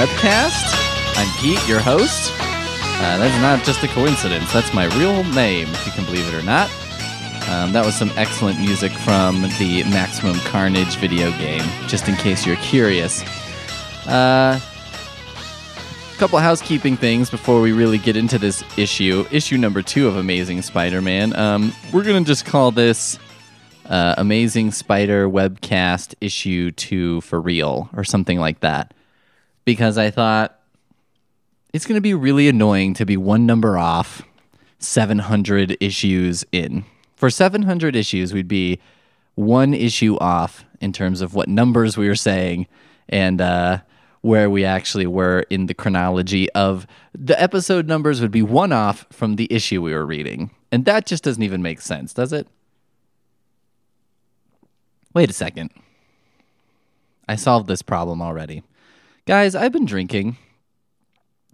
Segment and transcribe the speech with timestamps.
[0.00, 0.64] webcast.
[1.18, 2.32] I'm Pete, your host.
[2.40, 6.32] Uh, that's not just a coincidence, that's my real name, if you can believe it
[6.32, 6.70] or not.
[7.50, 12.46] Um, that was some excellent music from the Maximum Carnage video game, just in case
[12.46, 13.22] you're curious.
[14.06, 14.58] Uh,
[16.16, 19.26] couple housekeeping things before we really get into this issue.
[19.30, 21.36] Issue number two of Amazing Spider Man.
[21.36, 23.18] Um, we're going to just call this
[23.84, 28.94] uh, Amazing Spider Webcast Issue 2 for real or something like that.
[29.70, 30.58] Because I thought
[31.72, 34.22] it's going to be really annoying to be one number off
[34.80, 36.84] 700 issues in.
[37.14, 38.80] For 700 issues, we'd be
[39.36, 42.66] one issue off in terms of what numbers we were saying
[43.08, 43.78] and uh,
[44.22, 46.84] where we actually were in the chronology of
[47.16, 50.50] the episode numbers would be one off from the issue we were reading.
[50.72, 52.48] And that just doesn't even make sense, does it?
[55.14, 55.70] Wait a second.
[57.28, 58.64] I solved this problem already.
[59.26, 60.38] Guys, I've been drinking.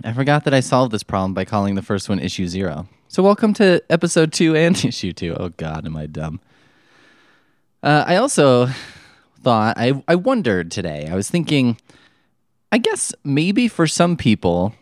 [0.04, 2.86] I forgot that I solved this problem by calling the first one issue zero.
[3.08, 5.34] So, welcome to episode two and issue two.
[5.34, 6.40] Oh, God, am I dumb?
[7.82, 8.68] Uh, I also
[9.42, 11.76] thought, I, I wondered today, I was thinking,
[12.70, 14.72] I guess maybe for some people,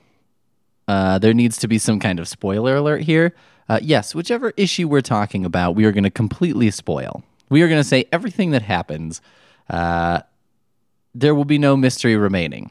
[0.86, 3.34] uh, there needs to be some kind of spoiler alert here.
[3.66, 7.22] Uh, yes, whichever issue we're talking about, we are going to completely spoil.
[7.48, 9.22] We are going to say everything that happens.
[9.70, 10.20] Uh,
[11.14, 12.70] there will be no mystery remaining.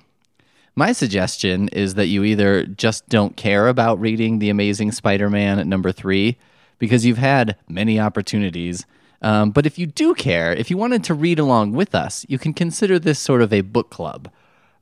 [0.76, 5.60] My suggestion is that you either just don't care about reading The Amazing Spider Man
[5.60, 6.38] at number three,
[6.80, 8.86] because you've had many opportunities.
[9.22, 12.38] Um, but if you do care, if you wanted to read along with us, you
[12.38, 14.30] can consider this sort of a book club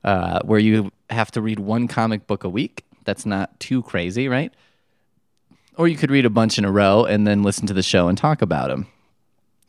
[0.02, 2.84] uh, where you have to read one comic book a week.
[3.04, 4.52] That's not too crazy, right?
[5.76, 8.08] Or you could read a bunch in a row and then listen to the show
[8.08, 8.86] and talk about them.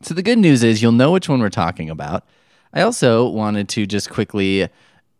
[0.02, 2.24] So the good news is you'll know which one we're talking about.
[2.74, 4.68] I also wanted to just quickly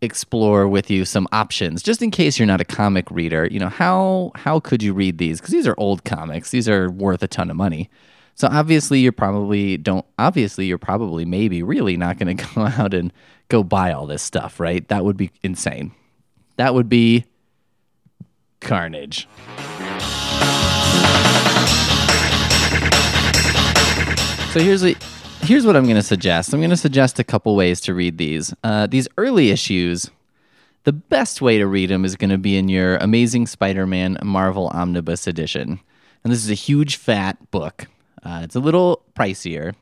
[0.02, 3.46] explore with you some options just in case you're not a comic reader.
[3.46, 5.40] You know how how could you read these?
[5.40, 6.50] Because these are old comics.
[6.50, 7.88] These are worth a ton of money.
[8.34, 12.92] So obviously you're probably don't obviously you're probably maybe really not going to go out
[12.92, 13.12] and
[13.48, 14.86] go buy all this stuff right?
[14.88, 15.92] That would be insane.
[16.56, 17.24] That would be
[18.60, 19.28] carnage.
[24.52, 24.96] So here's what
[25.44, 26.52] here's what I'm going to suggest.
[26.52, 28.54] I'm going to suggest a couple ways to read these.
[28.64, 30.10] Uh, these early issues,
[30.84, 34.68] the best way to read them is going to be in your Amazing Spider-Man Marvel
[34.68, 35.80] Omnibus Edition,
[36.22, 37.86] and this is a huge fat book.
[38.22, 39.74] Uh, it's a little pricier,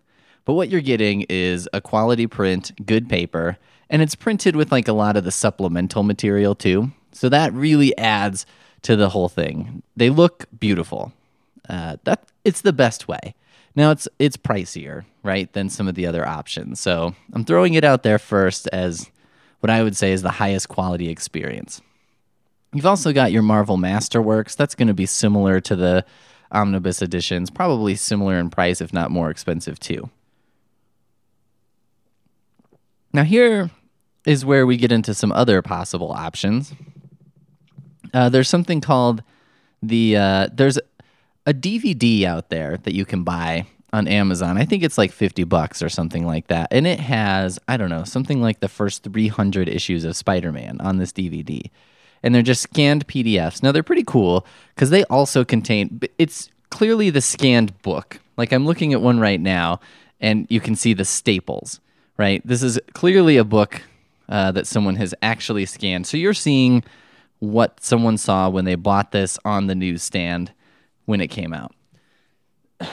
[0.45, 3.57] but what you're getting is a quality print, good paper,
[3.89, 6.91] and it's printed with like a lot of the supplemental material too.
[7.13, 8.47] So that really adds
[8.83, 9.83] to the whole thing.
[9.97, 11.13] They look beautiful.
[11.69, 13.35] Uh, that it's the best way.
[13.75, 16.81] Now it's it's pricier, right, than some of the other options.
[16.81, 19.11] So I'm throwing it out there first as
[19.61, 21.81] what I would say is the highest quality experience.
[22.75, 24.57] You've also got your Marvel Masterworks.
[24.57, 26.05] That's going to be similar to the
[26.51, 30.11] Omnibus editions, probably similar in price, if not more expensive too.
[33.13, 33.71] Now, here
[34.27, 36.73] is where we get into some other possible options.
[38.15, 39.23] Uh, there's something called
[39.83, 40.79] the uh, there's
[41.47, 44.57] a DVD out there that you can buy on Amazon.
[44.57, 46.69] I think it's like 50 bucks or something like that.
[46.71, 50.81] And it has, I don't know, something like the first 300 issues of Spider Man
[50.81, 51.71] on this DVD.
[52.23, 53.63] And they're just scanned PDFs.
[53.63, 58.21] Now, they're pretty cool because they also contain, it's clearly the scanned book.
[58.37, 59.81] Like I'm looking at one right now
[60.21, 61.81] and you can see the staples,
[62.17, 62.41] right?
[62.47, 63.83] This is clearly a book
[64.29, 66.07] uh, that someone has actually scanned.
[66.07, 66.85] So you're seeing
[67.41, 70.53] what someone saw when they bought this on the newsstand
[71.05, 71.75] when it came out.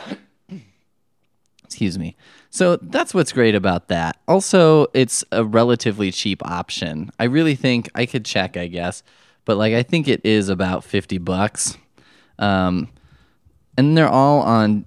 [1.63, 2.15] Excuse me.
[2.49, 4.17] So that's what's great about that.
[4.27, 7.11] Also, it's a relatively cheap option.
[7.19, 9.03] I really think I could check, I guess,
[9.45, 11.77] but like I think it is about 50 bucks.
[12.39, 12.89] Um,
[13.77, 14.85] and they're all on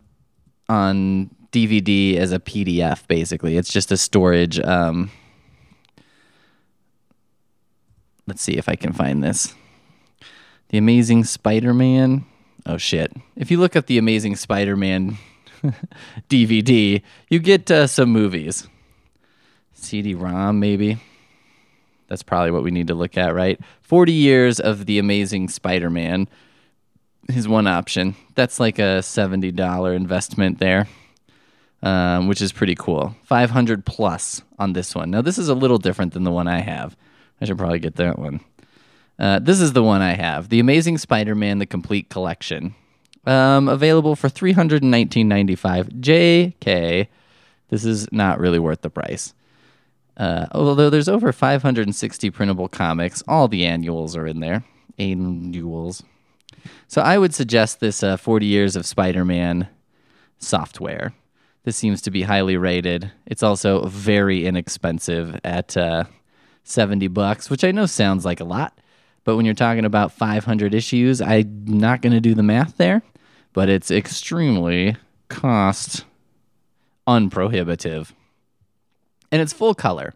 [0.69, 3.57] on DVD as a PDF basically.
[3.57, 5.11] It's just a storage um,
[8.27, 9.55] Let's see if I can find this.
[10.69, 12.25] The Amazing Spider-Man
[12.65, 13.13] Oh shit!
[13.37, 15.19] If you look up the Amazing Spider-Man
[16.29, 18.69] DVD, you get uh, some movies.
[19.75, 20.99] CD-ROM, maybe.
[22.07, 23.59] That's probably what we need to look at, right?
[23.81, 26.29] Forty years of the Amazing Spider-Man
[27.29, 28.15] is one option.
[28.35, 30.87] That's like a seventy dollar investment there,
[31.83, 33.17] um, which is pretty cool.
[33.25, 35.11] Five hundred plus on this one.
[35.11, 36.97] Now this is a little different than the one I have.
[37.41, 38.41] I should probably get that one.
[39.23, 42.75] Uh, this is the one I have The Amazing Spider Man, the complete collection.
[43.25, 45.87] Um, available for three hundred and nineteen ninety five.
[45.89, 47.07] JK.
[47.69, 49.33] This is not really worth the price.
[50.17, 54.65] Uh, although there's over 560 printable comics, all the annuals are in there.
[54.99, 56.03] Annuals.
[56.89, 59.69] So I would suggest this uh, 40 Years of Spider Man
[60.39, 61.15] software.
[61.63, 63.13] This seems to be highly rated.
[63.25, 66.05] It's also very inexpensive at uh,
[66.65, 68.77] 70 bucks, which I know sounds like a lot,
[69.25, 73.03] but when you're talking about 500 issues, I'm not going to do the math there,
[73.53, 74.97] but it's extremely
[75.29, 76.05] cost
[77.07, 78.15] unprohibitive.
[79.31, 80.15] And it's full color.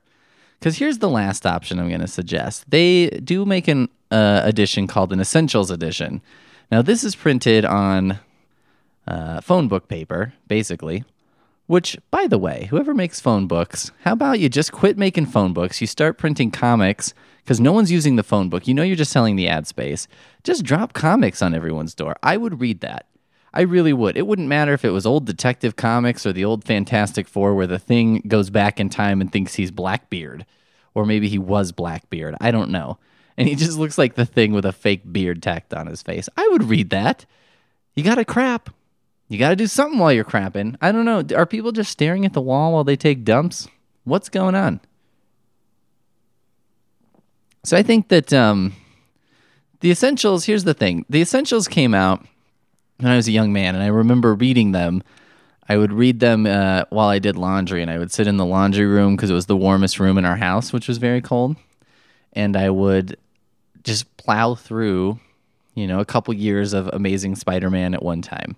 [0.59, 2.71] Because here's the last option I'm going to suggest.
[2.71, 6.23] They do make an uh, edition called an Essentials Edition.
[6.71, 8.19] Now, this is printed on
[9.07, 11.05] uh, phone book paper, basically.
[11.67, 15.53] Which, by the way, whoever makes phone books, how about you just quit making phone
[15.53, 15.81] books?
[15.81, 17.13] You start printing comics
[17.47, 18.67] because no one's using the phone book.
[18.67, 20.09] You know you're just selling the ad space.
[20.43, 22.17] Just drop comics on everyone's door.
[22.21, 23.07] I would read that.
[23.55, 24.17] I really would.
[24.17, 27.69] It wouldn't matter if it was old Detective Comics or the old Fantastic Four where
[27.69, 30.45] the thing goes back in time and thinks he's Blackbeard.
[30.93, 32.35] Or maybe he was Blackbeard.
[32.41, 32.99] I don't know.
[33.37, 36.29] And he just looks like the thing with a fake beard tacked on his face.
[36.37, 37.27] I would read that.
[37.95, 38.71] You got to crap.
[39.29, 40.77] You got to do something while you're crapping.
[40.81, 41.23] I don't know.
[41.37, 43.69] Are people just staring at the wall while they take dumps?
[44.03, 44.81] What's going on?
[47.67, 48.75] So I think that um,
[49.81, 52.25] the essentials, here's the thing the essentials came out
[52.99, 55.03] when I was a young man, and I remember reading them.
[55.69, 58.47] I would read them uh, while I did laundry, and I would sit in the
[58.47, 61.57] laundry room because it was the warmest room in our house, which was very cold.
[62.35, 63.17] And I would
[63.83, 65.19] just plow through,
[65.75, 68.55] you know, a couple years of Amazing Spider Man at one time.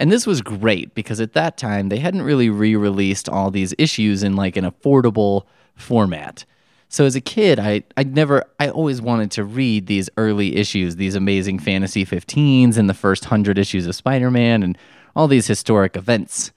[0.00, 3.72] And this was great because at that time they hadn't really re released all these
[3.78, 5.44] issues in like an affordable
[5.76, 6.44] format.
[6.88, 10.96] So as a kid, I I never I always wanted to read these early issues,
[10.96, 14.78] these amazing fantasy 15s and the first 100 issues of Spider-Man and
[15.14, 16.52] all these historic events.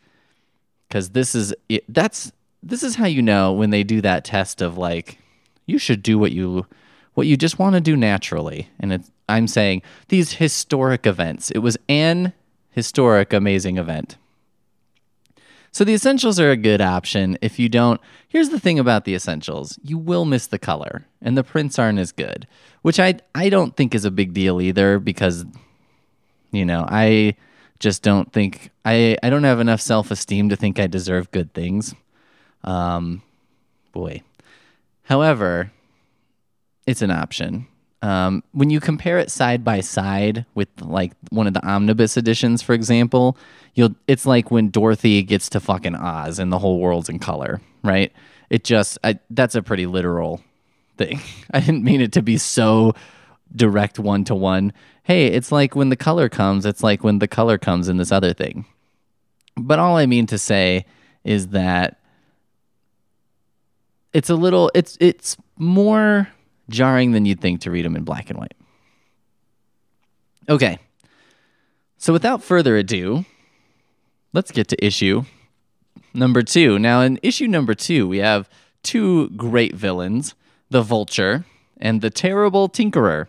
[0.89, 1.53] Cuz this is
[1.89, 2.31] that's
[2.63, 5.17] this is how you know when they do that test of like
[5.65, 6.65] you should do what you
[7.13, 8.69] what you just want to do naturally.
[8.79, 11.51] And I'm saying these historic events.
[11.51, 12.33] It was an
[12.69, 14.15] historic amazing event.
[15.71, 18.01] So the essentials are a good option if you don't.
[18.27, 19.79] Here's the thing about the essentials.
[19.81, 22.45] You will miss the color and the prints aren't as good,
[22.81, 25.45] which I I don't think is a big deal either because
[26.51, 27.35] you know, I
[27.79, 31.95] just don't think I I don't have enough self-esteem to think I deserve good things.
[32.65, 33.21] Um
[33.93, 34.23] boy.
[35.03, 35.71] However,
[36.85, 37.67] it's an option.
[38.01, 42.61] Um, when you compare it side by side with like one of the omnibus editions,
[42.61, 43.37] for example,
[43.75, 47.61] you'll it's like when Dorothy gets to fucking Oz and the whole world's in color,
[47.83, 48.11] right?
[48.49, 50.41] It just I, that's a pretty literal
[50.97, 51.21] thing.
[51.53, 52.95] I didn't mean it to be so
[53.55, 54.73] direct one to one.
[55.03, 58.11] Hey, it's like when the color comes, it's like when the color comes in this
[58.11, 58.65] other thing.
[59.55, 60.85] But all I mean to say
[61.23, 61.99] is that
[64.13, 66.27] it's a little it's it's more
[66.71, 68.53] jarring than you'd think to read them in black and white.
[70.49, 70.79] Okay.
[71.97, 73.25] So without further ado,
[74.33, 75.23] let's get to issue
[76.13, 76.79] number two.
[76.79, 78.49] Now, in issue number two, we have
[78.83, 80.35] two great villains
[80.69, 81.43] the Vulture
[81.77, 83.27] and the Terrible Tinkerer.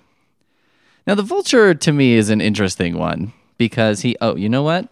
[1.07, 4.89] Now, the Vulture to me is an interesting one because he, oh, you know what?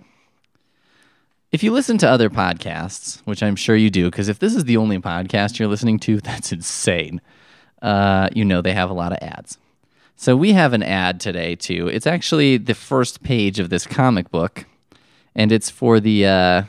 [1.53, 4.65] If you listen to other podcasts, which I'm sure you do, because if this is
[4.65, 7.21] the only podcast you're listening to, that's insane
[7.83, 9.59] uh, you know they have a lot of ads.
[10.17, 11.89] So we have an ad today too.
[11.89, 14.67] It's actually the first page of this comic book,
[15.35, 16.63] and it's for the uh,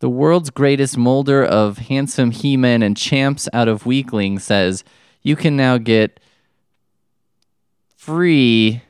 [0.00, 4.44] the world's greatest molder of handsome he-men and champs out of weaklings.
[4.44, 4.84] Says
[5.22, 6.20] you can now get
[7.96, 8.82] free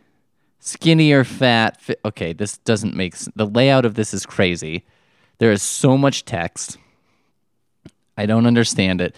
[0.59, 1.81] skinny or fat.
[1.81, 4.85] Fi- okay, this doesn't make s- the layout of this is crazy.
[5.38, 6.79] There is so much text.
[8.17, 9.14] I don't understand it.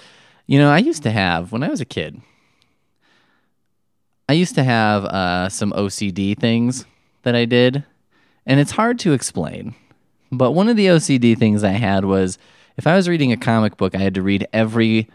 [0.47, 2.21] You know, I used to have when I was a kid.
[4.29, 6.85] I used to have uh, some OCD things
[7.23, 7.85] that I did,
[8.47, 9.75] and it's hard to explain.
[10.31, 12.39] But one of the OCD things I had was
[12.77, 15.09] if I was reading a comic book, I had to read every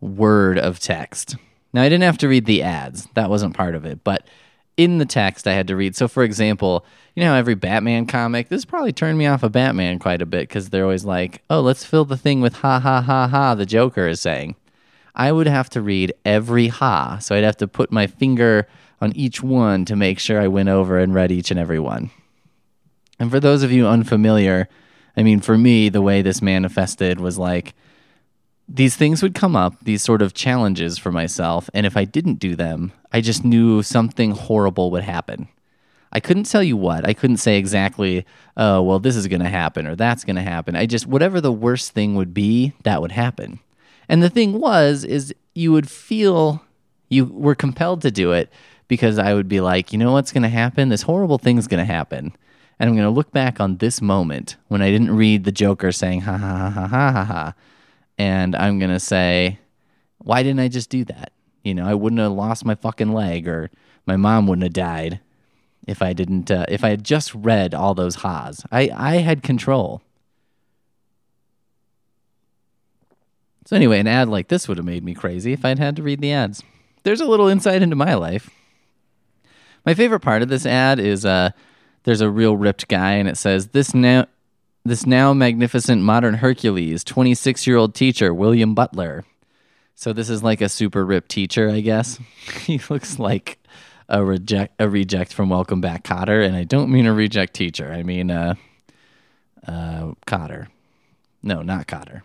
[0.00, 1.36] word of text.
[1.72, 4.26] Now, I didn't have to read the ads, that wasn't part of it, but
[4.76, 5.96] in the text, I had to read.
[5.96, 9.98] So, for example, you know, every Batman comic, this probably turned me off of Batman
[9.98, 13.00] quite a bit because they're always like, oh, let's fill the thing with ha ha
[13.02, 14.54] ha ha, the Joker is saying.
[15.14, 17.18] I would have to read every ha.
[17.18, 18.66] So I'd have to put my finger
[19.00, 22.10] on each one to make sure I went over and read each and every one.
[23.18, 24.68] And for those of you unfamiliar,
[25.16, 27.74] I mean, for me, the way this manifested was like
[28.68, 31.68] these things would come up, these sort of challenges for myself.
[31.74, 35.48] And if I didn't do them, I just knew something horrible would happen.
[36.12, 37.06] I couldn't tell you what.
[37.06, 38.24] I couldn't say exactly,
[38.56, 40.76] oh, well, this is going to happen or that's going to happen.
[40.76, 43.60] I just, whatever the worst thing would be, that would happen.
[44.12, 46.62] And the thing was, is you would feel
[47.08, 48.52] you were compelled to do it
[48.86, 50.90] because I would be like, you know what's going to happen?
[50.90, 52.36] This horrible thing's going to happen.
[52.78, 55.92] And I'm going to look back on this moment when I didn't read the Joker
[55.92, 57.54] saying, ha ha ha ha ha ha.
[58.18, 59.58] And I'm going to say,
[60.18, 61.32] why didn't I just do that?
[61.64, 63.70] You know, I wouldn't have lost my fucking leg or
[64.04, 65.20] my mom wouldn't have died
[65.88, 68.62] if I didn't, uh, if I had just read all those ha's.
[68.70, 70.02] I, I had control.
[73.72, 76.02] So, anyway, an ad like this would have made me crazy if I'd had to
[76.02, 76.62] read the ads.
[77.04, 78.50] There's a little insight into my life.
[79.86, 81.52] My favorite part of this ad is uh,
[82.02, 84.26] there's a real ripped guy, and it says, This now.
[84.84, 89.24] This now magnificent modern Hercules, 26 year old teacher, William Butler.
[89.94, 92.18] So, this is like a super ripped teacher, I guess.
[92.66, 93.58] he looks like
[94.06, 97.90] a reject a reject from Welcome Back Kotter, and I don't mean a reject teacher.
[97.90, 98.52] I mean uh,
[99.66, 100.66] uh, Kotter.
[101.42, 102.20] No, not Kotter.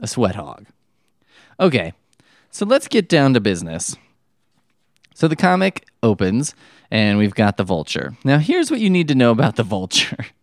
[0.00, 0.66] A sweat hog.
[1.58, 1.92] Okay,
[2.50, 3.96] so let's get down to business.
[5.14, 6.54] So the comic opens,
[6.90, 8.16] and we've got the vulture.
[8.24, 10.26] Now, here's what you need to know about the vulture.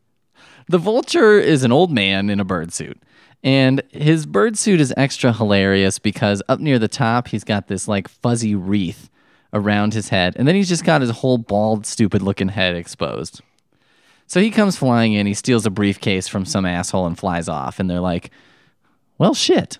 [0.67, 2.98] The vulture is an old man in a bird suit.
[3.43, 7.89] And his bird suit is extra hilarious because up near the top, he's got this
[7.89, 9.10] like fuzzy wreath
[9.51, 10.36] around his head.
[10.38, 13.41] And then he's just got his whole bald, stupid looking head exposed.
[14.27, 17.79] So he comes flying in, he steals a briefcase from some asshole and flies off.
[17.79, 18.31] And they're like,
[19.21, 19.77] well, shit.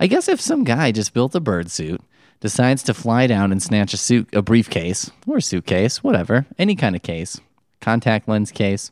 [0.00, 2.00] I guess if some guy just built a bird suit,
[2.40, 6.74] decides to fly down and snatch a suit, a briefcase or a suitcase, whatever, any
[6.74, 7.40] kind of case,
[7.80, 8.90] contact lens case,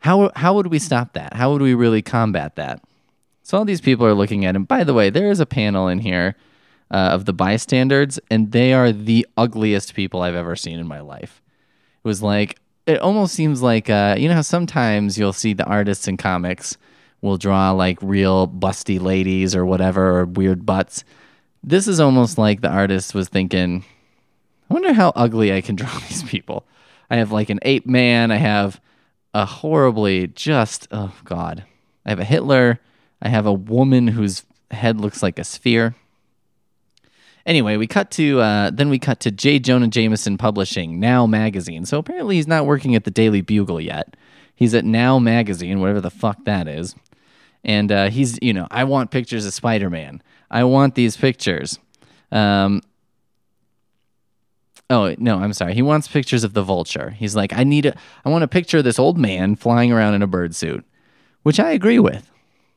[0.00, 1.32] how, how would we stop that?
[1.32, 2.84] How would we really combat that?
[3.42, 4.64] So all these people are looking at him.
[4.64, 6.36] By the way, there is a panel in here
[6.90, 11.00] uh, of the bystanders, and they are the ugliest people I've ever seen in my
[11.00, 11.40] life.
[12.04, 15.64] It was like it almost seems like uh, you know how sometimes you'll see the
[15.64, 16.76] artists in comics
[17.20, 21.04] will draw like real busty ladies or whatever or weird butts.
[21.62, 23.84] This is almost like the artist was thinking,
[24.70, 26.64] I wonder how ugly I can draw these people.
[27.10, 28.30] I have like an ape man.
[28.30, 28.80] I have
[29.34, 31.64] a horribly just oh god.
[32.04, 32.80] I have a Hitler.
[33.20, 35.94] I have a woman whose head looks like a sphere.
[37.44, 39.58] Anyway, we cut to uh, then we cut to J.
[39.58, 41.86] Jonah Jameson Publishing, Now Magazine.
[41.86, 44.16] So apparently he's not working at the Daily Bugle yet.
[44.54, 46.94] He's at Now Magazine, whatever the fuck that is.
[47.64, 50.22] And uh, he's, you know, I want pictures of Spider Man.
[50.50, 51.78] I want these pictures.
[52.32, 52.82] Um,
[54.90, 55.74] oh no, I'm sorry.
[55.74, 57.10] He wants pictures of the vulture.
[57.10, 60.14] He's like, I need a, I want a picture of this old man flying around
[60.14, 60.84] in a bird suit,
[61.42, 62.30] which I agree with.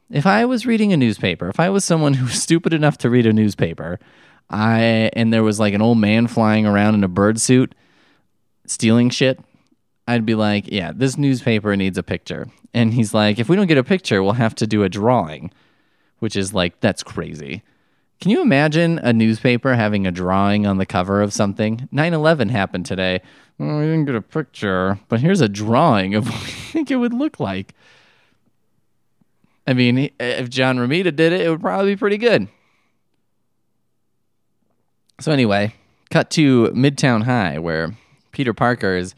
[0.09, 3.09] If I was reading a newspaper, if I was someone who was stupid enough to
[3.09, 3.99] read a newspaper,
[4.49, 7.73] I and there was like an old man flying around in a bird suit
[8.65, 9.39] stealing shit,
[10.11, 12.47] I'd be like, yeah, this newspaper needs a picture.
[12.73, 15.51] And he's like, if we don't get a picture, we'll have to do a drawing,
[16.19, 17.63] which is like, that's crazy.
[18.19, 21.87] Can you imagine a newspaper having a drawing on the cover of something?
[21.93, 23.21] 9 11 happened today.
[23.57, 26.97] Well, we didn't get a picture, but here's a drawing of what we think it
[26.97, 27.73] would look like.
[29.65, 32.49] I mean, if John Romita did it, it would probably be pretty good.
[35.21, 35.73] So, anyway,
[36.09, 37.95] cut to Midtown High, where
[38.33, 39.15] Peter Parker is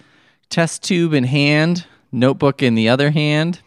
[0.53, 3.59] test tube in hand, notebook in the other hand,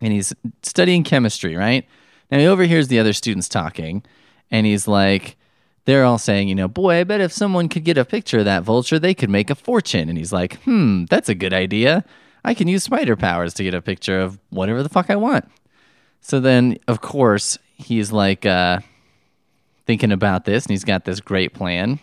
[0.00, 1.86] and he's studying chemistry, right?
[2.30, 4.02] Now he overhears the other students talking,
[4.50, 5.36] and he's like,
[5.84, 8.46] they're all saying, you know, boy, I bet if someone could get a picture of
[8.46, 10.08] that vulture, they could make a fortune.
[10.08, 12.04] And he's like, hmm, that's a good idea.
[12.44, 15.46] I can use spider powers to get a picture of whatever the fuck I want.
[16.20, 18.80] So then, of course, he's like uh,
[19.86, 22.00] thinking about this, and he's got this great plan.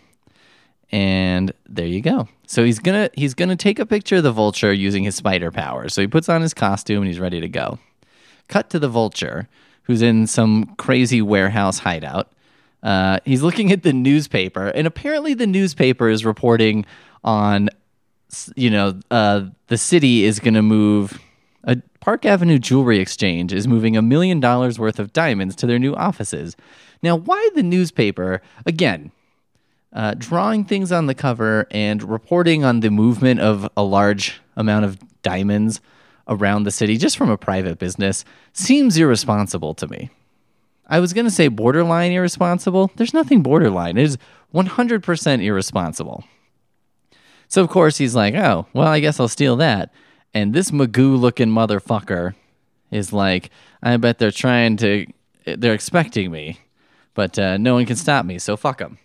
[0.92, 2.28] And there you go.
[2.48, 5.94] So he's gonna he's gonna take a picture of the vulture using his spider powers.
[5.94, 7.80] So he puts on his costume and he's ready to go.
[8.48, 9.48] Cut to the vulture,
[9.84, 12.32] who's in some crazy warehouse hideout.
[12.84, 16.86] Uh, he's looking at the newspaper, and apparently the newspaper is reporting
[17.24, 17.68] on,
[18.56, 21.20] you know, uh, the city is to move.
[21.64, 25.80] A Park Avenue Jewelry Exchange is moving a million dollars worth of diamonds to their
[25.80, 26.56] new offices.
[27.02, 28.44] Now, why the newspaper?
[28.68, 29.12] Again,
[29.96, 34.84] uh, drawing things on the cover and reporting on the movement of a large amount
[34.84, 35.80] of diamonds
[36.28, 40.10] around the city just from a private business seems irresponsible to me.
[40.88, 42.92] I was going to say borderline irresponsible.
[42.98, 43.98] There's nothing borderline.
[43.98, 44.18] It is
[44.54, 46.26] 100% irresponsible.
[47.48, 49.94] So, of course, he's like, oh, well, I guess I'll steal that.
[50.34, 52.36] And this Magoo looking motherfucker
[52.92, 53.50] is like,
[53.82, 55.06] I bet they're trying to,
[55.46, 56.60] they're expecting me,
[57.14, 58.98] but uh, no one can stop me, so fuck them.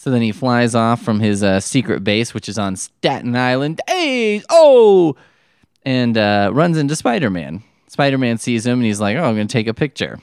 [0.00, 3.82] So then he flies off from his uh, secret base, which is on Staten Island.
[3.86, 5.14] Hey, oh,
[5.82, 7.62] and uh, runs into Spider Man.
[7.86, 10.18] Spider Man sees him and he's like, "Oh, I'm going to take a picture."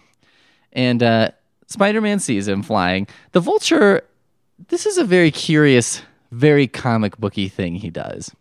[0.74, 1.30] And uh,
[1.68, 3.06] Spider Man sees him flying.
[3.34, 4.02] The vulture,
[4.70, 8.36] this is a very curious, very comic booky thing he does.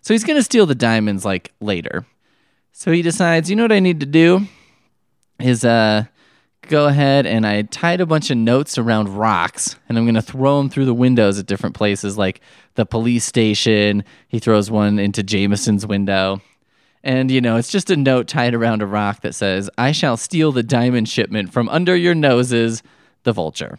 [0.00, 2.06] So he's going to steal the diamonds like later.
[2.72, 4.46] So he decides, you know what I need to do
[5.38, 6.04] is uh
[6.68, 10.22] go ahead and I tied a bunch of notes around rocks and I'm going to
[10.22, 12.40] throw them through the windows at different places like
[12.74, 14.04] the police station.
[14.28, 16.40] He throws one into Jameson's window.
[17.02, 20.16] And, you know, it's just a note tied around a rock that says, I shall
[20.16, 22.82] steal the diamond shipment from under your noses,
[23.22, 23.78] the vulture.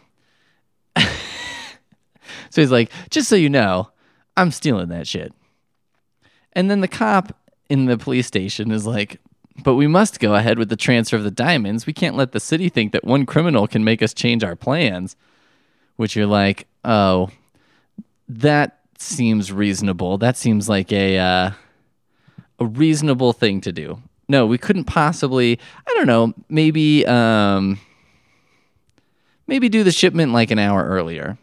[0.96, 1.06] so
[2.54, 3.90] he's like, just so you know,
[4.36, 5.32] I'm stealing that shit.
[6.52, 7.36] And then the cop
[7.68, 9.20] in the police station is like,
[9.62, 11.86] but we must go ahead with the transfer of the diamonds.
[11.86, 15.16] We can't let the city think that one criminal can make us change our plans.
[15.96, 17.28] Which you're like, oh,
[18.28, 20.18] that seems reasonable.
[20.18, 21.50] That seems like a uh,
[22.58, 24.00] a reasonable thing to do.
[24.28, 25.58] No, we couldn't possibly.
[25.86, 26.32] I don't know.
[26.48, 27.80] Maybe um,
[29.46, 31.36] maybe do the shipment like an hour earlier.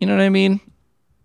[0.00, 0.60] You know what I mean?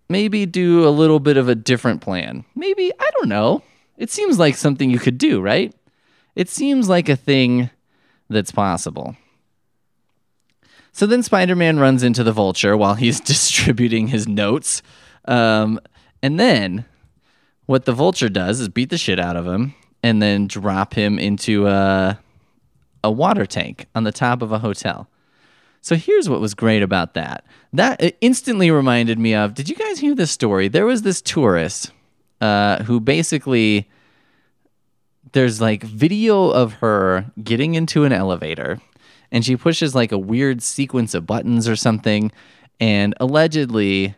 [0.08, 2.44] Maybe do a little bit of a different plan.
[2.54, 3.62] Maybe I don't know.
[4.00, 5.74] It seems like something you could do, right?
[6.34, 7.68] It seems like a thing
[8.30, 9.14] that's possible.
[10.90, 14.80] So then Spider Man runs into the vulture while he's distributing his notes.
[15.26, 15.78] Um,
[16.22, 16.86] and then
[17.66, 21.18] what the vulture does is beat the shit out of him and then drop him
[21.18, 22.18] into a,
[23.04, 25.10] a water tank on the top of a hotel.
[25.82, 27.44] So here's what was great about that.
[27.74, 30.68] That instantly reminded me of did you guys hear this story?
[30.68, 31.92] There was this tourist
[32.40, 33.88] uh, who basically
[35.32, 38.80] there's like video of her getting into an elevator
[39.32, 42.32] and she pushes like a weird sequence of buttons or something
[42.80, 44.14] and allegedly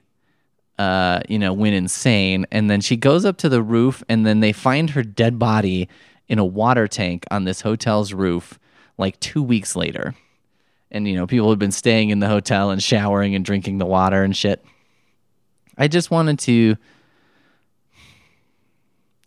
[0.79, 4.41] uh, you know went insane and then she goes up to the roof and then
[4.41, 5.89] they find her dead body
[6.29, 8.59] in a water tank on this hotel's roof
[8.97, 10.15] like two weeks later.
[10.91, 13.87] And you know people had been staying in the hotel and showering and drinking the
[13.87, 14.65] water and shit.
[15.77, 16.77] I just wanted to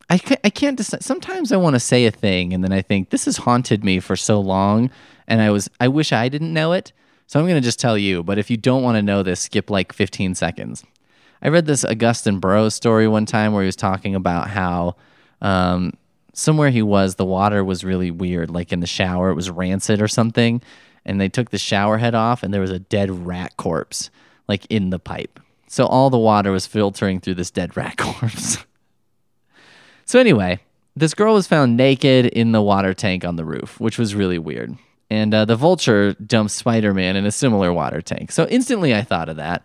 [0.10, 1.04] I can't, I can't decide.
[1.04, 4.00] Sometimes I want to say a thing and then I think this has haunted me
[4.00, 4.90] for so long
[5.28, 6.92] and I was I wish I didn't know it.
[7.28, 9.42] So I'm going to just tell you, but if you don't want to know this,
[9.42, 10.84] skip like 15 seconds.
[11.42, 14.96] I read this Augusten Burroughs story one time where he was talking about how
[15.42, 15.94] um,
[16.34, 20.02] somewhere he was, the water was really weird, like in the shower, it was rancid
[20.02, 20.62] or something.
[21.04, 24.12] And they took the shower head off and there was a dead rat corpse
[24.48, 25.40] like in the pipe.
[25.68, 28.58] So all the water was filtering through this dead rat corpse.
[30.06, 30.60] So anyway,
[30.96, 34.40] this girl was found naked in the water tank on the roof, which was really
[34.40, 34.78] weird.
[35.10, 38.32] And uh, the vulture dumps Spider Man in a similar water tank.
[38.32, 39.64] So instantly I thought of that.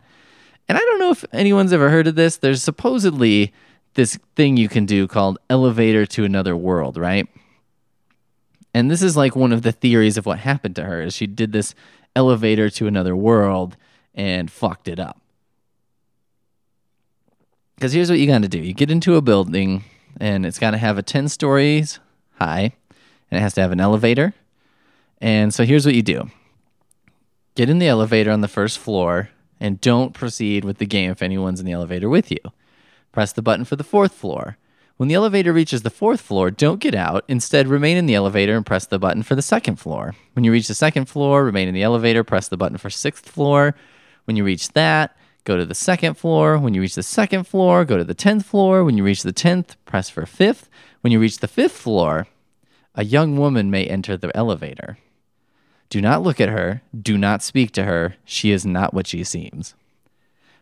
[0.68, 2.36] And I don't know if anyone's ever heard of this.
[2.36, 3.52] There's supposedly
[3.94, 7.28] this thing you can do called elevator to another world, right?
[8.72, 11.26] And this is like one of the theories of what happened to her is she
[11.26, 11.74] did this
[12.14, 13.76] elevator to another world
[14.14, 15.20] and fucked it up.
[17.74, 19.84] Because here's what you got to do you get into a building,
[20.18, 22.00] and it's got to have a 10 stories
[22.38, 22.74] high,
[23.30, 24.34] and it has to have an elevator.
[25.20, 26.30] And so here's what you do
[27.54, 31.22] get in the elevator on the first floor, and don't proceed with the game if
[31.22, 32.38] anyone's in the elevator with you.
[33.12, 34.56] Press the button for the fourth floor.
[34.96, 37.24] When the elevator reaches the fourth floor, don't get out.
[37.26, 40.14] Instead, remain in the elevator and press the button for the second floor.
[40.34, 43.28] When you reach the second floor, remain in the elevator, press the button for sixth
[43.28, 43.74] floor.
[44.24, 46.58] When you reach that, go to the second floor.
[46.58, 48.84] When you reach the second floor, go to the 10th floor.
[48.84, 50.68] When you reach the 10th, press for fifth.
[51.00, 52.26] When you reach the fifth floor,
[52.94, 54.98] a young woman may enter the elevator.
[55.88, 56.82] Do not look at her.
[56.98, 58.14] Do not speak to her.
[58.24, 59.74] She is not what she seems.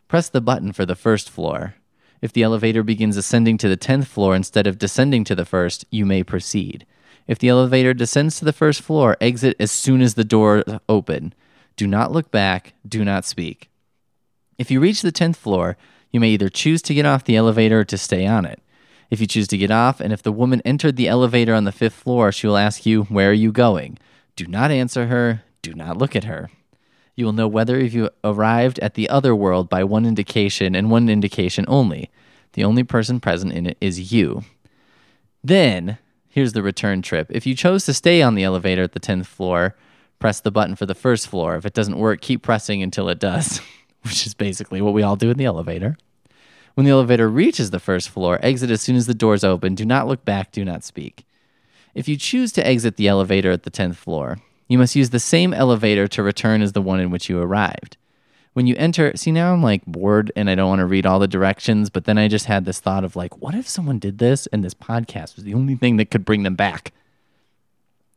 [0.08, 1.74] Press the button for the first floor.
[2.22, 5.84] If the elevator begins ascending to the 10th floor instead of descending to the first,
[5.90, 6.86] you may proceed.
[7.26, 11.34] If the elevator descends to the first floor, exit as soon as the door open.
[11.76, 12.72] Do not look back.
[12.88, 13.70] Do not speak.
[14.58, 15.76] If you reach the 10th floor,
[16.10, 18.60] you may either choose to get off the elevator or to stay on it.
[19.08, 21.72] If you choose to get off, and if the woman entered the elevator on the
[21.72, 23.98] fifth floor, she will ask you, Where are you going?
[24.36, 25.42] Do not answer her.
[25.62, 26.50] Do not look at her.
[27.14, 31.08] You will know whether you arrived at the other world by one indication and one
[31.08, 32.10] indication only.
[32.52, 34.44] The only person present in it is you.
[35.42, 37.28] Then, here's the return trip.
[37.30, 39.74] If you chose to stay on the elevator at the 10th floor,
[40.18, 41.56] press the button for the first floor.
[41.56, 43.60] If it doesn't work, keep pressing until it does.
[44.08, 45.96] which is basically what we all do in the elevator.
[46.74, 49.74] When the elevator reaches the first floor, exit as soon as the doors open.
[49.74, 51.26] Do not look back, do not speak.
[51.94, 55.18] If you choose to exit the elevator at the 10th floor, you must use the
[55.18, 57.96] same elevator to return as the one in which you arrived.
[58.52, 61.18] When you enter, see now I'm like bored and I don't want to read all
[61.18, 64.18] the directions, but then I just had this thought of like, what if someone did
[64.18, 66.92] this and this podcast was the only thing that could bring them back?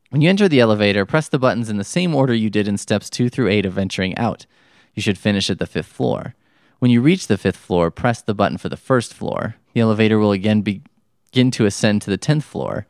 [0.10, 2.78] When you enter the elevator, press the buttons in the same order you did in
[2.78, 4.46] steps 2 through 8 of venturing out.
[4.94, 6.36] You should finish at the fifth floor.
[6.80, 9.56] When you reach the fifth floor, press the button for the first floor.
[9.74, 12.88] The elevator will again begin to ascend to the 10th floor.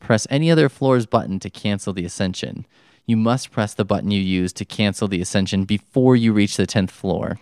[0.00, 2.66] Press any other floor's button to cancel the ascension.
[3.06, 6.66] You must press the button you used to cancel the ascension before you reach the
[6.66, 7.38] 10th floor.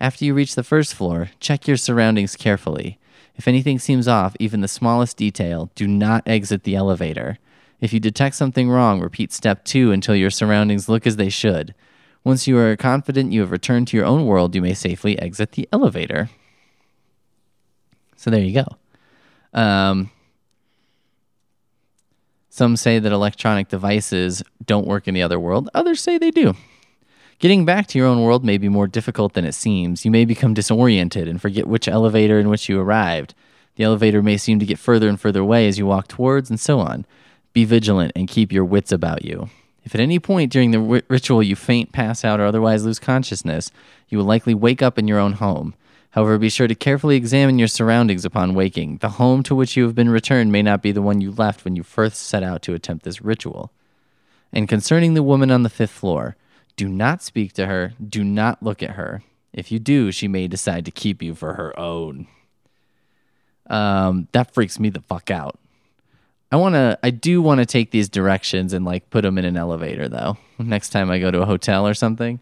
[0.00, 2.98] After you reach the first floor, check your surroundings carefully.
[3.36, 7.38] If anything seems off, even the smallest detail, do not exit the elevator.
[7.80, 11.74] If you detect something wrong, repeat step two until your surroundings look as they should.
[12.22, 15.52] Once you are confident you have returned to your own world, you may safely exit
[15.52, 16.28] the elevator.
[18.16, 19.58] So there you go.
[19.58, 20.10] Um,
[22.50, 26.54] some say that electronic devices don't work in the other world, others say they do.
[27.38, 30.04] Getting back to your own world may be more difficult than it seems.
[30.04, 33.34] You may become disoriented and forget which elevator in which you arrived.
[33.76, 36.60] The elevator may seem to get further and further away as you walk towards, and
[36.60, 37.06] so on.
[37.54, 39.48] Be vigilant and keep your wits about you.
[39.84, 43.70] If at any point during the ritual you faint, pass out, or otherwise lose consciousness,
[44.08, 45.74] you will likely wake up in your own home.
[46.10, 48.98] However, be sure to carefully examine your surroundings upon waking.
[48.98, 51.64] The home to which you have been returned may not be the one you left
[51.64, 53.70] when you first set out to attempt this ritual.
[54.52, 56.36] And concerning the woman on the fifth floor,
[56.74, 59.22] do not speak to her, do not look at her.
[59.52, 62.26] If you do, she may decide to keep you for her own.
[63.68, 65.59] Um, that freaks me the fuck out.
[66.52, 69.44] I want to I do want to take these directions and like put them in
[69.44, 70.36] an elevator though.
[70.58, 72.40] Next time I go to a hotel or something.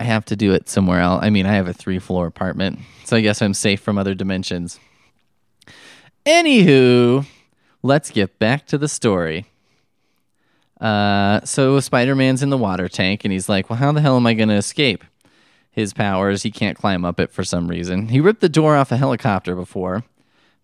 [0.00, 1.22] I have to do it somewhere else.
[1.22, 4.14] I mean, I have a three floor apartment, so I guess I'm safe from other
[4.14, 4.80] dimensions.
[6.26, 7.26] Anywho,
[7.82, 9.46] let's get back to the story.
[10.80, 14.16] Uh, so Spider Man's in the water tank, and he's like, Well, how the hell
[14.16, 15.04] am I going to escape
[15.70, 16.42] his powers?
[16.42, 18.08] He can't climb up it for some reason.
[18.08, 20.04] He ripped the door off a helicopter before,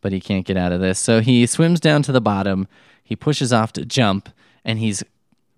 [0.01, 0.99] but he can't get out of this.
[0.99, 2.69] So he swims down to the bottom,
[3.03, 4.29] he pushes off to jump,
[4.65, 5.03] and he's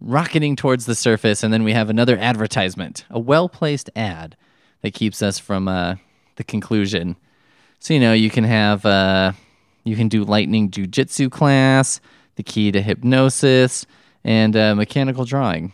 [0.00, 4.36] rocketing towards the surface, and then we have another advertisement, a well placed ad
[4.82, 5.96] that keeps us from uh,
[6.36, 7.16] the conclusion.
[7.78, 9.32] So, you know, you can have, uh,
[9.84, 12.00] you can do lightning jujitsu class,
[12.36, 13.86] the key to hypnosis,
[14.24, 15.72] and uh, mechanical drawing.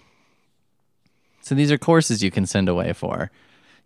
[1.40, 3.30] So these are courses you can send away for.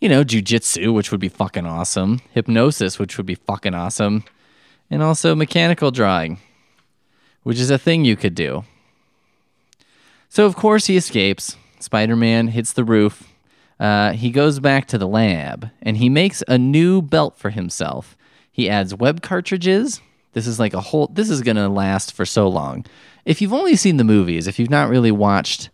[0.00, 4.24] You know, jujitsu, which would be fucking awesome, hypnosis, which would be fucking awesome,
[4.92, 6.38] and also mechanical drawing,
[7.44, 8.62] which is a thing you could do.
[10.28, 11.56] So, of course, he escapes.
[11.80, 13.32] Spider Man hits the roof.
[13.80, 18.16] Uh, he goes back to the lab and he makes a new belt for himself.
[18.52, 20.02] He adds web cartridges.
[20.34, 22.84] This is like a whole, this is going to last for so long.
[23.24, 25.70] If you've only seen the movies, if you've not really watched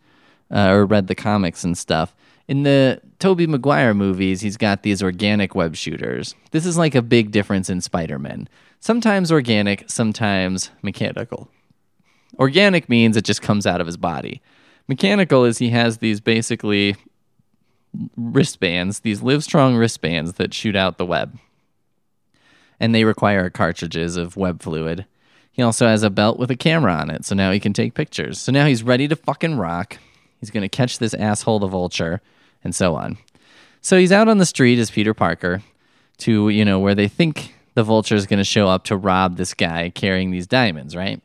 [0.51, 2.15] uh, or read the comics and stuff,
[2.47, 6.35] in the Tobey Maguire movies, he's got these organic web shooters.
[6.53, 8.49] This is like a big difference in Spider Man.
[8.81, 11.49] Sometimes organic, sometimes mechanical.
[12.39, 14.41] Organic means it just comes out of his body.
[14.87, 16.97] Mechanical is he has these basically
[18.17, 21.39] wristbands, these Livestrong wristbands that shoot out the web.
[22.79, 25.05] And they require cartridges of web fluid.
[25.51, 27.95] He also has a belt with a camera on it, so now he can take
[27.95, 28.39] pictures.
[28.39, 29.99] So now he's ready to fucking rock.
[30.39, 32.21] He's going to catch this asshole, the vulture,
[32.63, 33.19] and so on.
[33.81, 35.63] So he's out on the street as Peter Parker
[36.19, 39.37] to, you know, where they think the vulture is going to show up to rob
[39.37, 41.23] this guy carrying these diamonds, right?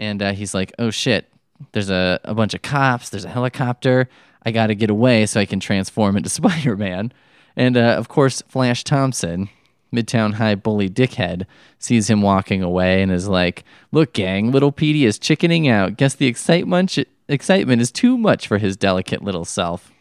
[0.00, 1.30] and uh, he's like, "Oh shit!
[1.72, 3.10] There's a, a bunch of cops.
[3.10, 4.08] There's a helicopter.
[4.42, 7.12] I got to get away so I can transform into Spider Man."
[7.54, 9.50] And uh, of course, Flash Thompson,
[9.92, 11.44] Midtown High bully dickhead,
[11.78, 15.96] sees him walking away and is like, "Look, gang, little Petey is chickening out.
[15.96, 16.98] Guess the excitement
[17.28, 19.92] excitement is too much for his delicate little self."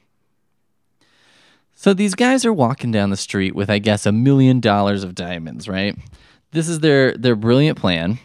[1.80, 5.16] So these guys are walking down the street with, I guess, a million dollars of
[5.16, 5.98] diamonds, right?
[6.52, 8.20] This is their their brilliant plan.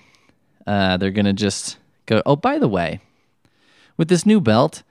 [0.66, 2.98] Uh, they're to just go, oh, by the way,
[3.96, 4.82] with this new belt,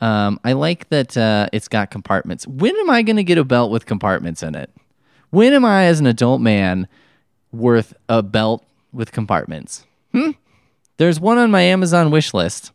[0.00, 2.46] um, I like that uh, it's got compartments.
[2.46, 4.70] When am I to get a belt with compartments in it?
[5.30, 6.86] When am I, as an adult man,
[7.50, 9.84] worth a belt with compartments?
[10.12, 10.30] Hmm?
[10.96, 12.70] There's one on my Amazon wish list,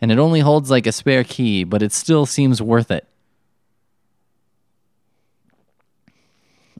[0.00, 3.06] and it only holds like a spare key, but it still seems worth it.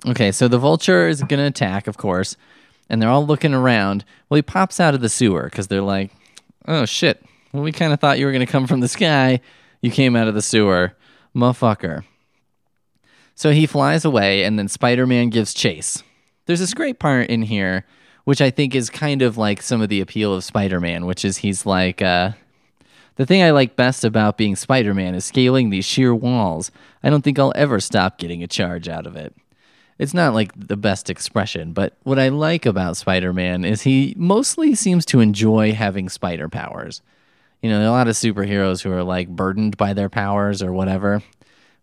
[0.06, 2.36] Okay, so the vulture is going to attack, of course
[2.88, 4.04] and they're all looking around.
[4.28, 6.10] Well, he pops out of the sewer because they're like,
[6.66, 7.22] oh shit.
[7.52, 9.40] Well, we kind of thought you were going to come from the sky.
[9.80, 10.94] You came out of the sewer.
[11.34, 12.04] Motherfucker.
[13.34, 16.02] So he flies away, and then Spider Man gives chase.
[16.46, 17.86] There's this great part in here,
[18.24, 21.24] which I think is kind of like some of the appeal of Spider Man, which
[21.24, 22.32] is he's like, uh,
[23.16, 26.70] the thing I like best about being Spider Man is scaling these sheer walls.
[27.02, 29.34] I don't think I'll ever stop getting a charge out of it.
[29.98, 34.14] It's not like the best expression, but what I like about Spider Man is he
[34.16, 37.02] mostly seems to enjoy having spider powers.
[37.62, 40.62] You know, there are a lot of superheroes who are like burdened by their powers
[40.62, 41.22] or whatever.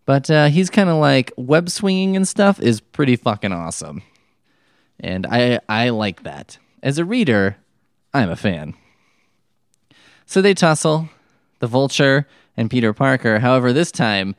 [0.06, 4.02] But uh, he's kind of like web swinging and stuff is pretty fucking awesome.
[4.98, 6.58] And I, I like that.
[6.82, 7.58] As a reader,
[8.14, 8.74] I'm a fan.
[10.24, 11.10] So they tussle,
[11.58, 12.26] the vulture
[12.56, 13.40] and Peter Parker.
[13.40, 14.34] However, this time,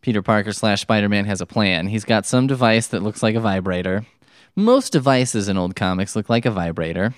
[0.00, 1.86] Peter Parker slash Spider Man has a plan.
[1.88, 4.06] He's got some device that looks like a vibrator.
[4.56, 7.14] Most devices in old comics look like a vibrator.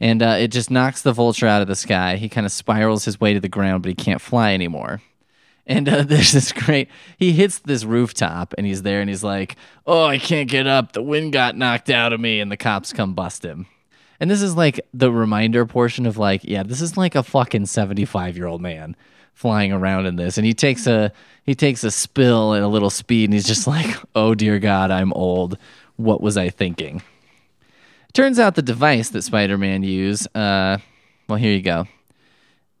[0.00, 2.16] And uh, it just knocks the vulture out of the sky.
[2.16, 5.00] He kind of spirals his way to the ground, but he can't fly anymore.
[5.66, 9.56] And uh, there's this great, he hits this rooftop and he's there and he's like,
[9.86, 10.92] Oh, I can't get up.
[10.92, 12.40] The wind got knocked out of me.
[12.40, 13.66] And the cops come bust him.
[14.20, 17.66] And this is like the reminder portion of like, yeah, this is like a fucking
[17.66, 18.96] 75 year old man
[19.34, 20.38] flying around in this.
[20.38, 21.12] And he takes a,
[21.44, 24.90] he takes a spill at a little speed and he's just like, Oh dear God,
[24.90, 25.58] I'm old.
[25.96, 27.02] What was I thinking?
[28.12, 30.78] Turns out the device that Spider Man used, uh,
[31.28, 31.86] well, here you go.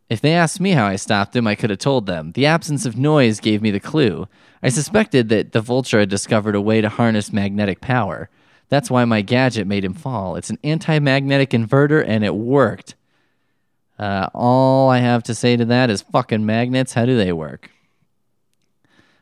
[0.08, 2.32] If they asked me how I stopped him, I could have told them.
[2.32, 4.28] The absence of noise gave me the clue.
[4.62, 8.28] I suspected that the vulture had discovered a way to harness magnetic power.
[8.68, 10.36] That's why my gadget made him fall.
[10.36, 12.94] It's an anti magnetic inverter, and it worked.
[13.98, 16.94] Uh, all I have to say to that is fucking magnets.
[16.94, 17.70] How do they work?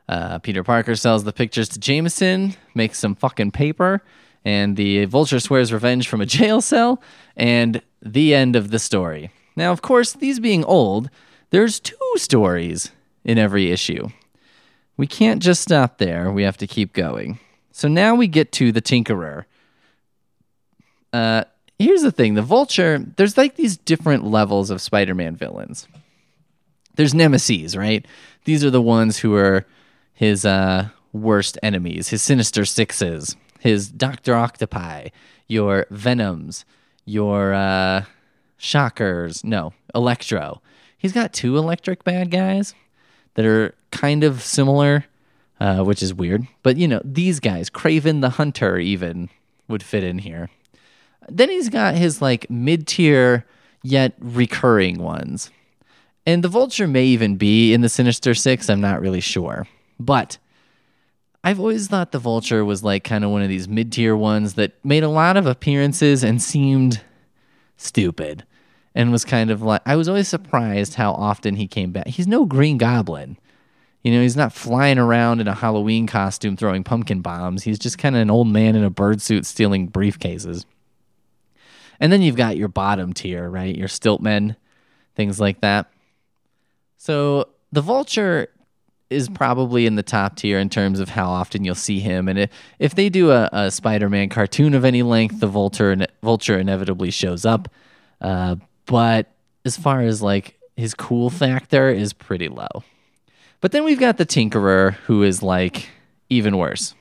[0.08, 4.02] Uh, Peter Parker sells the pictures to Jameson, makes some fucking paper,
[4.44, 7.00] and the vulture swears revenge from a jail cell,
[7.36, 9.30] and the end of the story.
[9.56, 11.10] Now, of course, these being old,
[11.50, 12.90] there's two stories
[13.24, 14.08] in every issue.
[14.96, 17.38] We can't just stop there, we have to keep going.
[17.70, 19.44] So now we get to the Tinkerer.
[21.12, 21.44] Uh,
[21.78, 25.86] here's the thing the Vulture, there's like these different levels of Spider Man villains.
[26.94, 28.06] There's Nemesis, right?
[28.44, 29.66] These are the ones who are
[30.12, 34.34] his uh, worst enemies, his Sinister Sixes, his Dr.
[34.34, 35.08] Octopi,
[35.48, 36.64] your Venoms,
[37.04, 37.54] your.
[37.54, 38.04] Uh,
[38.62, 39.42] Shockers.
[39.42, 40.62] No, Electro.
[40.96, 42.74] He's got two electric bad guys
[43.34, 45.04] that are kind of similar,
[45.58, 46.46] uh, which is weird.
[46.62, 49.30] But you know, these guys, Kraven the Hunter, even
[49.66, 50.48] would fit in here.
[51.28, 53.46] Then he's got his like mid tier
[53.82, 55.50] yet recurring ones.
[56.24, 59.66] And the Vulture may even be in the Sinister Six, I'm not really sure.
[59.98, 60.38] But
[61.44, 64.54] I've always thought the Vulture was like kind of one of these mid tier ones
[64.54, 67.00] that made a lot of appearances and seemed
[67.76, 68.44] stupid
[68.94, 72.06] and was kind of like I was always surprised how often he came back.
[72.06, 73.36] He's no Green Goblin.
[74.02, 77.62] You know, he's not flying around in a Halloween costume throwing pumpkin bombs.
[77.62, 80.64] He's just kind of an old man in a bird suit stealing briefcases.
[82.02, 83.74] And then you've got your bottom tier, right?
[83.74, 84.56] Your stiltmen,
[85.14, 85.88] things like that.
[86.96, 88.48] So the vulture
[89.08, 92.26] is probably in the top tier in terms of how often you'll see him.
[92.26, 92.48] And
[92.80, 97.44] if they do a, a Spider-Man cartoon of any length, the vulture vulture inevitably shows
[97.46, 97.68] up.
[98.20, 99.30] Uh, but
[99.64, 102.82] as far as like his cool factor is pretty low.
[103.60, 105.88] But then we've got the Tinkerer, who is like
[106.28, 106.96] even worse.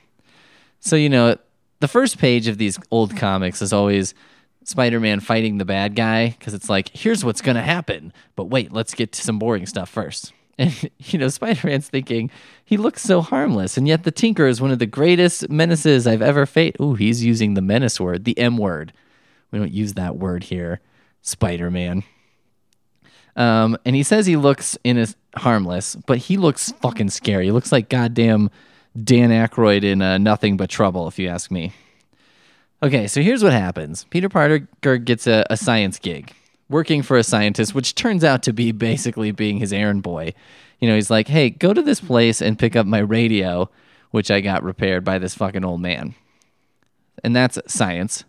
[0.78, 1.36] So, you know,
[1.80, 4.14] the first page of these old comics is always
[4.64, 8.12] Spider Man fighting the bad guy because it's like, here's what's to happen.
[8.36, 10.32] But wait, let's get to some boring stuff first.
[10.58, 12.30] And, you know, Spider Man's thinking,
[12.62, 13.78] he looks so harmless.
[13.78, 16.76] And yet the Tinker is one of the greatest menaces I've ever faced.
[16.78, 18.92] Ooh, he's using the menace word, the M word.
[19.50, 20.80] We don't use that word here.
[21.22, 22.04] Spider Man.
[23.34, 27.46] Um, and he says he looks in a, harmless, but he looks fucking scary.
[27.46, 28.50] He looks like goddamn
[29.02, 31.72] Dan Aykroyd in uh, Nothing But Trouble, if you ask me.
[32.82, 36.32] Okay, so here's what happens Peter Parker gets a, a science gig,
[36.68, 40.34] working for a scientist, which turns out to be basically being his errand boy.
[40.80, 43.70] You know, he's like, hey, go to this place and pick up my radio,
[44.10, 46.16] which I got repaired by this fucking old man.
[47.22, 48.24] And that's science.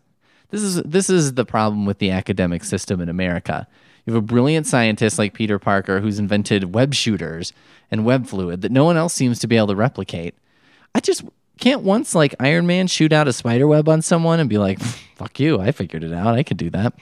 [0.52, 3.68] This is this is the problem with the academic system in America.
[4.06, 7.54] You have a brilliant scientist like Peter Parker who's invented web shooters
[7.90, 10.36] and web fluid that no one else seems to be able to replicate.
[10.94, 11.24] I just
[11.60, 14.80] can't once like Iron Man shoot out a spider web on someone and be like,
[14.80, 16.36] "Fuck you, I figured it out.
[16.36, 16.94] I could do that."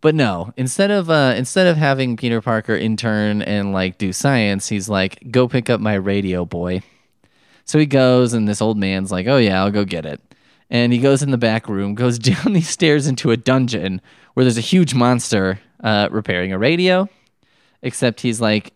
[0.00, 4.68] But no, instead of uh, instead of having Peter Parker intern and like do science,
[4.68, 6.82] he's like, "Go pick up my radio, boy."
[7.64, 10.20] So he goes, and this old man's like, "Oh yeah, I'll go get it."
[10.72, 14.00] and he goes in the back room, goes down these stairs into a dungeon
[14.34, 17.08] where there's a huge monster uh, repairing a radio.
[17.82, 18.72] Except he's like,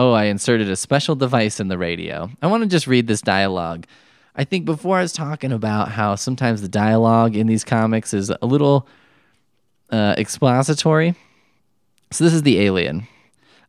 [0.00, 3.20] "Oh, I inserted a special device in the radio." I want to just read this
[3.20, 3.86] dialogue.
[4.34, 8.30] I think before I was talking about how sometimes the dialogue in these comics is
[8.30, 8.88] a little
[9.90, 11.14] uh, expository.
[12.10, 13.06] So this is the alien.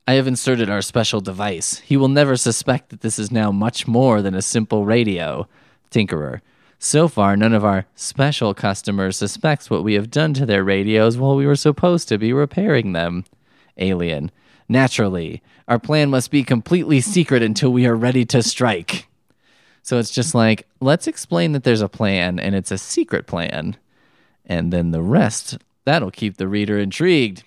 [0.07, 1.79] I have inserted our special device.
[1.79, 5.47] He will never suspect that this is now much more than a simple radio.
[5.91, 6.39] Tinkerer.
[6.79, 11.17] So far, none of our special customers suspects what we have done to their radios
[11.17, 13.25] while we were supposed to be repairing them.
[13.77, 14.31] Alien.
[14.71, 19.05] Naturally, our plan must be completely secret until we are ready to strike.
[19.83, 23.75] So it's just like, let's explain that there's a plan and it's a secret plan.
[24.45, 27.43] And then the rest, that'll keep the reader intrigued.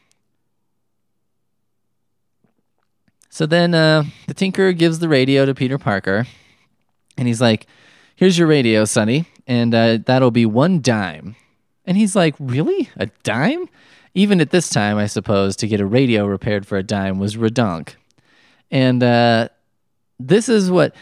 [3.31, 6.27] So then uh, the Tinker gives the radio to Peter Parker,
[7.17, 7.67] and he's like,
[8.17, 11.37] Here's your radio, Sonny, and uh, that'll be one dime.
[11.87, 12.91] And he's like, Really?
[12.97, 13.71] A dime?
[14.15, 17.37] Even at this time, I suppose, to get a radio repaired for a dime was
[17.37, 17.95] redonk.
[18.71, 19.49] And uh,
[20.19, 20.95] this is what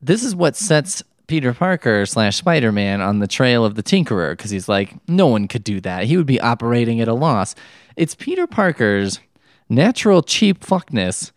[0.00, 4.32] this is what sets Peter Parker slash Spider Man on the trail of the Tinkerer
[4.32, 6.04] because he's like, no one could do that.
[6.04, 7.54] He would be operating at a loss.
[7.96, 9.20] It's Peter Parker's
[9.68, 11.32] natural cheap fuckness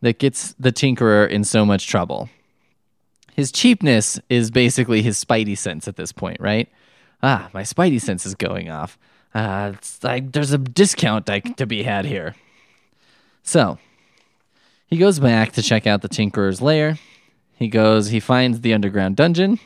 [0.00, 2.28] that gets the Tinkerer in so much trouble.
[3.34, 6.68] His cheapness is basically his spidey sense at this point, right?
[7.22, 8.98] Ah, my spidey sense is going off.
[9.36, 12.34] Uh, it's like there's a discount to be had here.
[13.42, 13.78] So
[14.86, 16.98] he goes back to check out the Tinkerer's lair.
[17.54, 19.60] He goes, he finds the underground dungeon,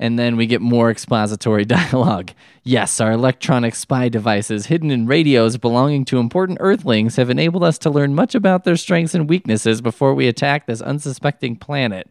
[0.00, 2.32] and then we get more expository dialogue.
[2.64, 7.78] Yes, our electronic spy devices hidden in radios belonging to important Earthlings have enabled us
[7.78, 12.10] to learn much about their strengths and weaknesses before we attack this unsuspecting planet.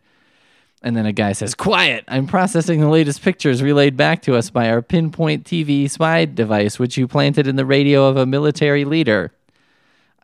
[0.86, 2.04] And then a guy says, Quiet!
[2.08, 6.78] I'm processing the latest pictures relayed back to us by our pinpoint TV spy device,
[6.78, 9.32] which you planted in the radio of a military leader.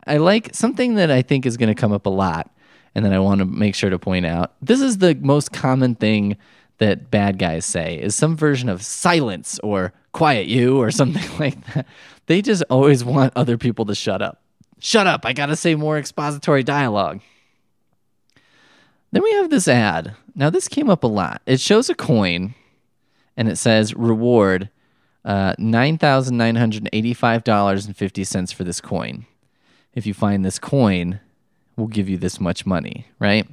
[0.06, 2.52] I like something that I think is going to come up a lot,
[2.94, 4.54] and that I want to make sure to point out.
[4.62, 6.38] This is the most common thing
[6.78, 11.74] that bad guys say is some version of silence or quiet you or something like
[11.74, 11.88] that.
[12.28, 14.44] They just always want other people to shut up.
[14.78, 17.22] Shut up, I got to say more expository dialogue.
[19.12, 20.16] Then we have this ad.
[20.36, 21.42] Now, this came up a lot.
[21.46, 22.56] It shows a coin
[23.36, 24.70] and it says reward
[25.26, 29.26] uh, $9,985.50 for this coin.
[29.94, 31.20] If you find this coin,
[31.76, 33.46] we'll give you this much money, right?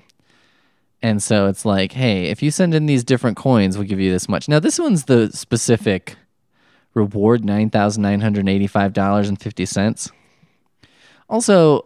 [1.02, 4.10] And so it's like, hey, if you send in these different coins, we'll give you
[4.10, 4.48] this much.
[4.48, 6.16] Now, this one's the specific
[6.94, 10.10] reward $9,985.50.
[11.28, 11.84] Also,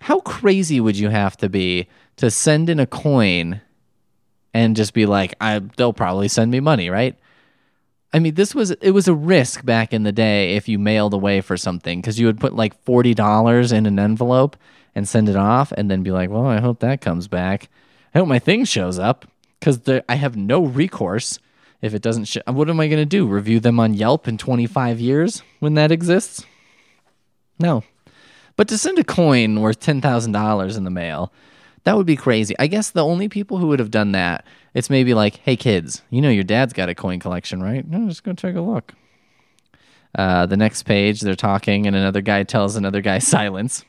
[0.00, 3.60] how crazy would you have to be to send in a coin
[4.52, 7.16] and just be like, I, they'll probably send me money, right?
[8.12, 11.12] I mean, this was it was a risk back in the day if you mailed
[11.12, 14.56] away for something because you would put like forty dollars in an envelope
[14.94, 17.68] and send it off, and then be like, "Well, I hope that comes back.
[18.14, 19.26] I hope my thing shows up
[19.60, 21.38] because I have no recourse
[21.82, 22.24] if it doesn't.
[22.24, 23.26] Sh- what am I going to do?
[23.26, 26.46] Review them on Yelp in twenty five years when that exists?
[27.60, 27.84] No.
[28.56, 31.30] But to send a coin worth ten thousand dollars in the mail
[31.84, 32.54] that would be crazy.
[32.58, 36.02] I guess the only people who would have done that, it's maybe like, hey kids,
[36.10, 37.86] you know your dad's got a coin collection, right?
[37.86, 38.94] No, just go take a look.
[40.14, 43.84] Uh, the next page, they're talking, and another guy tells another guy silence.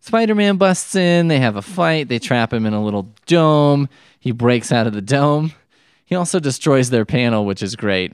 [0.00, 1.28] Spider Man busts in.
[1.28, 2.08] They have a fight.
[2.08, 3.88] They trap him in a little dome.
[4.20, 5.52] He breaks out of the dome.
[6.04, 8.12] He also destroys their panel, which is great.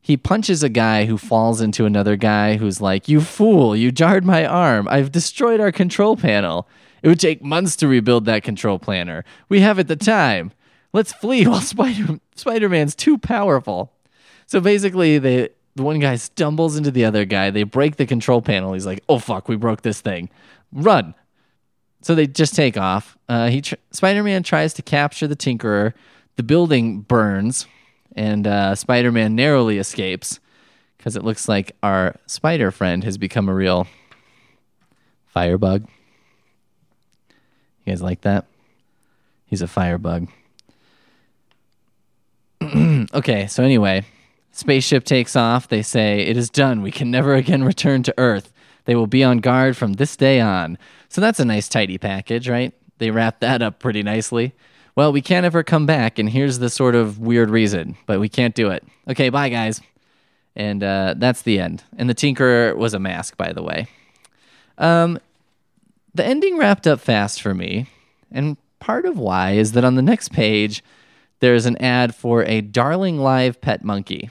[0.00, 4.24] He punches a guy who falls into another guy who's like, You fool, you jarred
[4.24, 4.88] my arm.
[4.90, 6.68] I've destroyed our control panel.
[7.02, 9.24] It would take months to rebuild that control planner.
[9.48, 10.52] We have it the time.
[10.92, 13.92] Let's flee while Spider Spider-Man's too powerful.
[14.46, 17.50] So basically, they the one guy stumbles into the other guy.
[17.50, 18.72] They break the control panel.
[18.74, 20.28] He's like, "Oh fuck, we broke this thing.
[20.72, 21.14] Run!"
[22.02, 23.16] So they just take off.
[23.28, 25.94] Uh, he tr- Spider-Man tries to capture the Tinkerer.
[26.36, 27.66] The building burns,
[28.16, 30.40] and uh, Spider-Man narrowly escapes
[30.96, 33.86] because it looks like our spider friend has become a real
[35.26, 35.88] firebug.
[37.84, 38.46] You guys like that?
[39.46, 40.28] He's a firebug.
[43.14, 44.04] okay, so anyway,
[44.52, 45.68] spaceship takes off.
[45.68, 46.82] They say, It is done.
[46.82, 48.52] We can never again return to Earth.
[48.84, 50.78] They will be on guard from this day on.
[51.08, 52.72] So that's a nice, tidy package, right?
[52.98, 54.54] They wrap that up pretty nicely.
[54.94, 58.28] Well, we can't ever come back, and here's the sort of weird reason, but we
[58.28, 58.84] can't do it.
[59.08, 59.80] Okay, bye, guys.
[60.54, 61.82] And uh, that's the end.
[61.96, 63.86] And the Tinkerer was a mask, by the way.
[64.76, 65.18] Um,
[66.14, 67.88] the ending wrapped up fast for me,
[68.30, 70.82] and part of why is that on the next page,
[71.40, 74.30] there's an ad for a darling live pet monkey.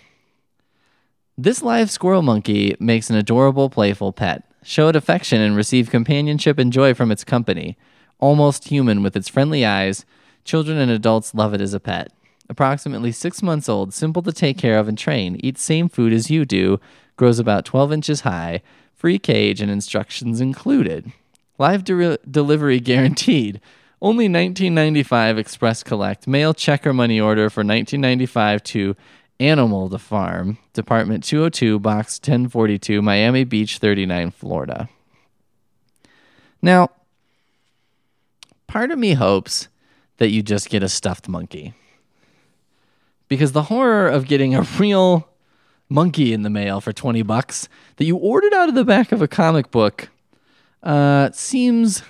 [1.38, 4.44] This live squirrel monkey makes an adorable, playful pet.
[4.64, 7.78] Show it affection and receive companionship and joy from its company.
[8.20, 10.06] Almost human with its friendly eyes,
[10.44, 12.12] children and adults love it as a pet.
[12.48, 16.30] Approximately six months old, simple to take care of and train, eats same food as
[16.30, 16.80] you do,
[17.16, 18.62] grows about 12 inches high,
[18.94, 21.12] free cage and instructions included.
[21.62, 23.62] Live de- delivery guaranteed.
[24.02, 28.96] Only 1995 Express Collect mail checker money order for 1995 to
[29.40, 34.90] Animal the Farm, Department 202, Box 1042, Miami Beach 39, Florida.
[36.64, 36.90] Now,
[38.66, 39.68] part of me hopes
[40.18, 41.76] that you just get a stuffed monkey.
[43.28, 45.30] Because the horror of getting a real
[45.90, 49.22] monkey in the mail for 20 bucks that you ordered out of the back of
[49.22, 50.10] a comic book
[50.84, 52.04] uh, seems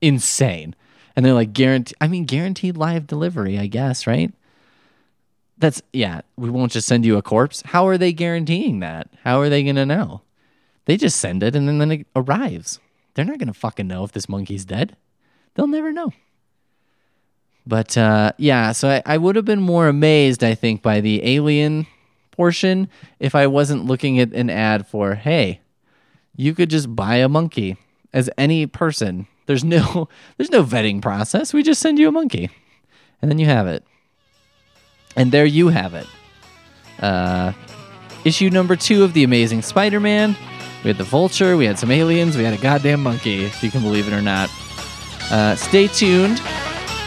[0.00, 0.74] insane.
[1.16, 4.32] And they're like guarantee I mean guaranteed live delivery, I guess, right?
[5.58, 7.62] That's yeah, we won't just send you a corpse.
[7.66, 9.08] How are they guaranteeing that?
[9.24, 10.22] How are they to know?
[10.84, 12.78] They just send it and then, then it arrives.
[13.14, 14.96] They're not to fucking know if this monkey's dead.
[15.54, 16.12] They'll never know.
[17.66, 21.22] But uh, yeah, so I, I would have been more amazed, I think, by the
[21.26, 21.86] alien
[22.30, 25.60] portion if I wasn't looking at an ad for, hey,
[26.38, 27.76] you could just buy a monkey
[28.14, 29.26] as any person.
[29.46, 30.08] There's no
[30.38, 31.52] there's no vetting process.
[31.52, 32.48] We just send you a monkey.
[33.20, 33.84] And then you have it.
[35.16, 36.06] And there you have it.
[37.00, 37.52] Uh,
[38.24, 40.36] issue number two of The Amazing Spider Man.
[40.84, 43.70] We had the vulture, we had some aliens, we had a goddamn monkey, if you
[43.72, 44.48] can believe it or not.
[45.32, 46.40] Uh, stay tuned.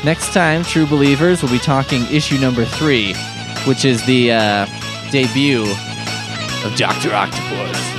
[0.04, 3.14] Next time, True Believers, we'll be talking issue number three,
[3.66, 4.66] which is the uh,
[5.10, 5.62] debut
[6.66, 7.14] of Dr.
[7.14, 7.91] Octopus.